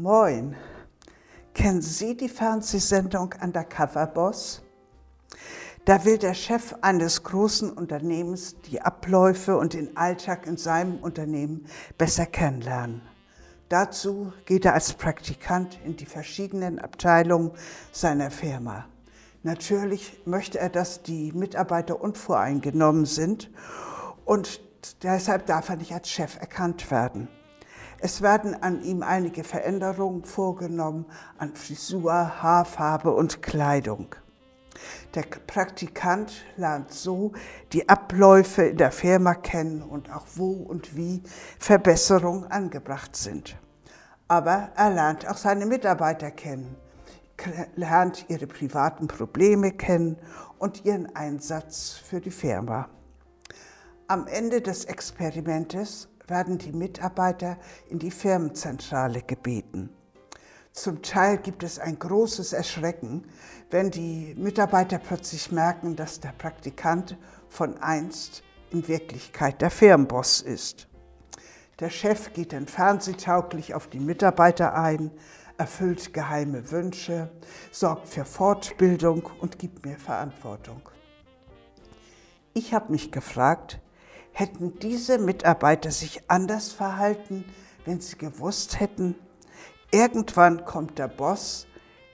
[0.00, 0.56] Moin.
[1.52, 4.62] Kennen Sie die Fernsehsendung Undercover Boss?
[5.84, 11.66] Da will der Chef eines großen Unternehmens die Abläufe und den Alltag in seinem Unternehmen
[11.98, 13.02] besser kennenlernen.
[13.68, 17.50] Dazu geht er als Praktikant in die verschiedenen Abteilungen
[17.92, 18.86] seiner Firma.
[19.42, 23.50] Natürlich möchte er, dass die Mitarbeiter unvoreingenommen sind
[24.24, 24.62] und
[25.02, 27.28] deshalb darf er nicht als Chef erkannt werden.
[28.02, 31.04] Es werden an ihm einige Veränderungen vorgenommen
[31.36, 34.14] an Frisur, Haarfarbe und Kleidung.
[35.14, 37.32] Der Praktikant lernt so
[37.74, 41.22] die Abläufe in der Firma kennen und auch wo und wie
[41.58, 43.56] Verbesserungen angebracht sind.
[44.28, 46.76] Aber er lernt auch seine Mitarbeiter kennen,
[47.74, 50.16] lernt ihre privaten Probleme kennen
[50.58, 52.88] und ihren Einsatz für die Firma.
[54.06, 57.58] Am Ende des Experimentes werden die Mitarbeiter
[57.88, 59.90] in die Firmenzentrale gebeten.
[60.72, 63.24] Zum Teil gibt es ein großes Erschrecken,
[63.70, 67.16] wenn die Mitarbeiter plötzlich merken, dass der Praktikant
[67.48, 70.86] von einst in Wirklichkeit der Firmenboss ist.
[71.80, 75.10] Der Chef geht dann fernsehtauglich auf die Mitarbeiter ein,
[75.58, 77.30] erfüllt geheime Wünsche,
[77.72, 80.88] sorgt für Fortbildung und gibt mir Verantwortung.
[82.54, 83.80] Ich habe mich gefragt,
[84.32, 87.44] hätten diese Mitarbeiter sich anders verhalten,
[87.84, 89.14] wenn sie gewusst hätten,
[89.92, 91.66] Irgendwann kommt der Boss,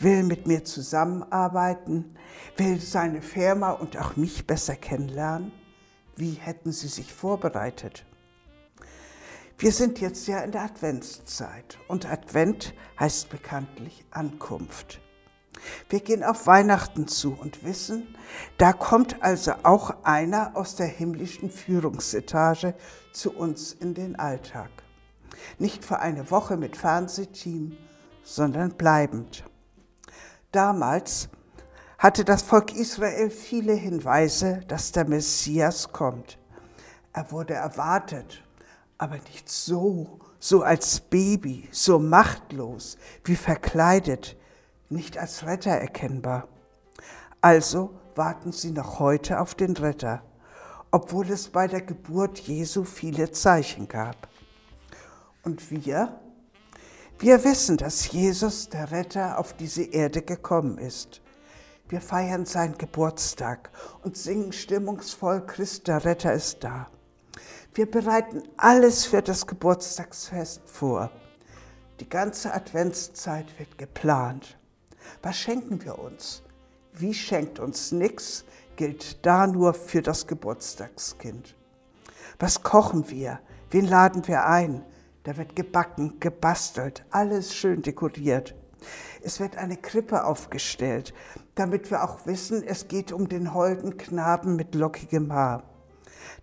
[0.00, 2.16] will mit mir zusammenarbeiten,
[2.56, 5.52] will seine Firma und auch mich besser kennenlernen.
[6.16, 8.04] Wie hätten Sie sich vorbereitet?
[9.56, 15.00] Wir sind jetzt ja in der Adventszeit und Advent heißt bekanntlich Ankunft.
[15.88, 18.16] Wir gehen auf Weihnachten zu und wissen,
[18.58, 22.74] da kommt also auch einer aus der himmlischen Führungsetage
[23.12, 24.70] zu uns in den Alltag
[25.58, 27.76] nicht für eine Woche mit Fernsehteam,
[28.22, 29.44] sondern bleibend.
[30.52, 31.28] Damals
[31.98, 36.38] hatte das Volk Israel viele Hinweise, dass der Messias kommt.
[37.12, 38.42] Er wurde erwartet,
[38.98, 44.36] aber nicht so, so als Baby, so machtlos, wie verkleidet,
[44.90, 46.48] nicht als Retter erkennbar.
[47.40, 50.22] Also warten sie noch heute auf den Retter,
[50.90, 54.28] obwohl es bei der Geburt Jesu viele Zeichen gab.
[55.42, 56.20] Und wir?
[57.18, 61.22] Wir wissen, dass Jesus, der Retter, auf diese Erde gekommen ist.
[61.88, 63.70] Wir feiern seinen Geburtstag
[64.02, 66.88] und singen stimmungsvoll, Christ, der Retter ist da.
[67.74, 71.10] Wir bereiten alles für das Geburtstagsfest vor.
[72.00, 74.59] Die ganze Adventszeit wird geplant.
[75.22, 76.42] Was schenken wir uns?
[76.92, 78.44] Wie schenkt uns nichts,
[78.80, 81.54] gilt da nur für das Geburtstagskind.
[82.38, 83.40] Was kochen wir?
[83.70, 84.82] Wen laden wir ein?
[85.24, 88.54] Da wird gebacken, gebastelt, alles schön dekoriert.
[89.22, 91.12] Es wird eine Krippe aufgestellt,
[91.54, 95.64] damit wir auch wissen, es geht um den holden Knaben mit lockigem Haar.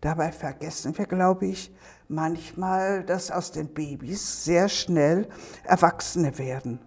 [0.00, 1.72] Dabei vergessen wir, glaube ich,
[2.08, 5.28] manchmal, dass aus den Babys sehr schnell
[5.62, 6.80] Erwachsene werden.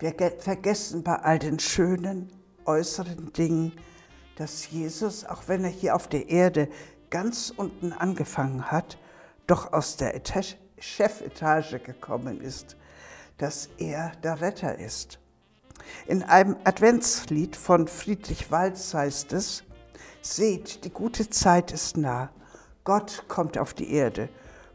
[0.00, 2.30] Wir vergessen bei all den schönen
[2.64, 3.72] äußeren Dingen,
[4.36, 6.68] dass Jesus, auch wenn er hier auf der Erde
[7.10, 8.96] ganz unten angefangen hat,
[9.48, 10.14] doch aus der
[10.78, 12.76] Chefetage gekommen ist,
[13.38, 15.18] dass er der Retter ist.
[16.06, 19.64] In einem Adventslied von Friedrich Walz heißt es,
[20.20, 22.30] Seht, die gute Zeit ist nah.
[22.84, 24.28] Gott kommt auf die Erde,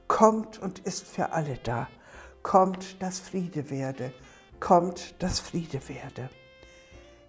[0.08, 1.88] kommt und ist für alle da.
[2.42, 4.14] Kommt, dass Friede werde,
[4.64, 6.30] kommt, dass Friede werde.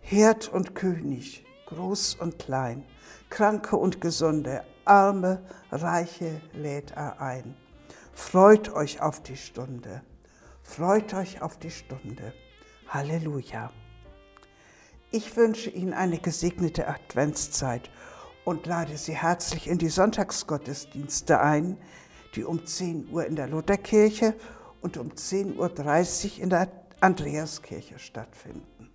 [0.01, 2.85] Herd und König, groß und klein,
[3.29, 5.43] Kranke und Gesunde, Arme,
[5.73, 7.57] Reiche lädt er ein.
[8.13, 10.03] Freut euch auf die Stunde,
[10.63, 12.33] freut euch auf die Stunde.
[12.89, 13.73] Halleluja.
[15.11, 17.91] Ich wünsche Ihnen eine gesegnete Adventszeit
[18.45, 21.79] und lade Sie herzlich in die Sonntagsgottesdienste ein,
[22.37, 24.35] die um 10 Uhr in der Lutherkirche
[24.83, 28.94] und um 10.30 Uhr in der Andreaskirche stattfinden.